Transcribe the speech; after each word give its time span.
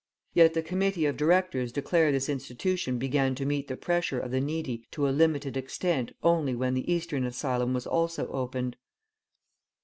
Yet 0.33 0.55
the 0.55 0.63
committee 0.63 1.05
of 1.05 1.15
directors 1.15 1.71
declare 1.71 2.11
this 2.11 2.27
institution 2.27 2.97
began 2.97 3.35
to 3.35 3.45
meet 3.45 3.67
the 3.67 3.77
pressure 3.77 4.19
of 4.19 4.31
the 4.31 4.41
needy 4.41 4.87
to 4.89 5.07
a 5.07 5.11
limited 5.11 5.55
extent 5.55 6.11
only 6.23 6.55
when 6.55 6.73
the 6.73 6.91
Eastern 6.91 7.23
Asylum 7.23 7.77
also 7.85 8.25
was 8.25 8.29
opened. 8.33 8.77